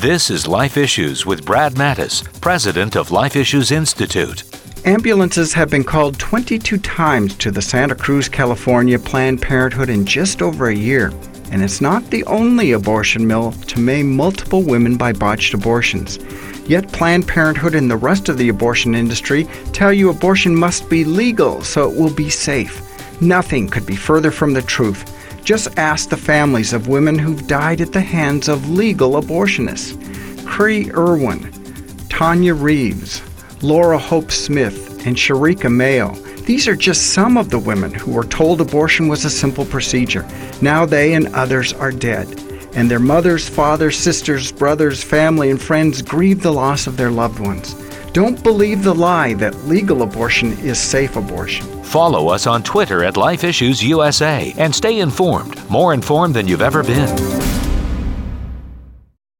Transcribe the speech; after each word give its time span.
This 0.00 0.30
is 0.30 0.48
Life 0.48 0.78
Issues 0.78 1.26
with 1.26 1.44
Brad 1.44 1.74
Mattes, 1.74 2.24
president 2.40 2.96
of 2.96 3.10
Life 3.10 3.36
Issues 3.36 3.70
Institute. 3.70 4.44
Ambulances 4.86 5.52
have 5.52 5.68
been 5.68 5.84
called 5.84 6.18
22 6.18 6.78
times 6.78 7.36
to 7.36 7.50
the 7.50 7.60
Santa 7.60 7.94
Cruz, 7.94 8.26
California 8.26 8.98
Planned 8.98 9.42
Parenthood 9.42 9.90
in 9.90 10.06
just 10.06 10.40
over 10.40 10.68
a 10.68 10.74
year. 10.74 11.12
And 11.50 11.62
it's 11.62 11.82
not 11.82 12.08
the 12.08 12.24
only 12.24 12.72
abortion 12.72 13.26
mill 13.26 13.52
to 13.52 13.78
maim 13.78 14.16
multiple 14.16 14.62
women 14.62 14.96
by 14.96 15.12
botched 15.12 15.52
abortions. 15.52 16.18
Yet 16.66 16.90
Planned 16.90 17.28
Parenthood 17.28 17.74
and 17.74 17.90
the 17.90 17.96
rest 17.98 18.30
of 18.30 18.38
the 18.38 18.48
abortion 18.48 18.94
industry 18.94 19.44
tell 19.74 19.92
you 19.92 20.08
abortion 20.08 20.56
must 20.56 20.88
be 20.88 21.04
legal 21.04 21.62
so 21.62 21.90
it 21.90 21.94
will 21.94 22.14
be 22.14 22.30
safe. 22.30 22.80
Nothing 23.20 23.68
could 23.68 23.84
be 23.84 23.96
further 23.96 24.30
from 24.30 24.54
the 24.54 24.62
truth. 24.62 25.19
Just 25.50 25.76
ask 25.76 26.08
the 26.08 26.16
families 26.16 26.72
of 26.72 26.86
women 26.86 27.18
who've 27.18 27.48
died 27.48 27.80
at 27.80 27.90
the 27.90 28.00
hands 28.00 28.46
of 28.48 28.70
legal 28.70 29.20
abortionists. 29.20 29.96
Cree 30.46 30.92
Erwin, 30.92 31.40
Tonya 32.08 32.54
Reaves, 32.54 33.20
Laura 33.60 33.98
Hope 33.98 34.30
Smith, 34.30 35.04
and 35.04 35.16
Sharika 35.16 35.68
Mayo. 35.68 36.14
These 36.46 36.68
are 36.68 36.76
just 36.76 37.14
some 37.14 37.36
of 37.36 37.50
the 37.50 37.58
women 37.58 37.92
who 37.92 38.12
were 38.12 38.26
told 38.26 38.60
abortion 38.60 39.08
was 39.08 39.24
a 39.24 39.28
simple 39.28 39.64
procedure. 39.64 40.24
Now 40.62 40.86
they 40.86 41.14
and 41.14 41.26
others 41.34 41.72
are 41.72 41.90
dead, 41.90 42.28
and 42.76 42.88
their 42.88 43.00
mothers, 43.00 43.48
fathers, 43.48 43.98
sisters, 43.98 44.52
brothers, 44.52 45.02
family, 45.02 45.50
and 45.50 45.60
friends 45.60 46.00
grieve 46.00 46.42
the 46.42 46.52
loss 46.52 46.86
of 46.86 46.96
their 46.96 47.10
loved 47.10 47.40
ones. 47.40 47.74
Don't 48.12 48.42
believe 48.42 48.82
the 48.82 48.92
lie 48.92 49.34
that 49.34 49.54
legal 49.68 50.02
abortion 50.02 50.58
is 50.58 50.80
safe 50.80 51.14
abortion. 51.14 51.64
Follow 51.84 52.28
us 52.28 52.48
on 52.48 52.64
Twitter 52.64 53.04
at 53.04 53.16
Life 53.16 53.44
Issues 53.44 53.84
USA 53.84 54.52
and 54.58 54.74
stay 54.74 54.98
informed, 54.98 55.70
more 55.70 55.94
informed 55.94 56.34
than 56.34 56.48
you've 56.48 56.60
ever 56.60 56.82
been. 56.82 57.29